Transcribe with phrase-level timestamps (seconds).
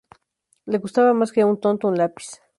[0.65, 2.41] Le gustaba más que a un tonto un lápiz